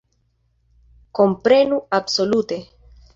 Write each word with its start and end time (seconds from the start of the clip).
Komprenu, 1.19 1.77
absolute! 1.99 2.59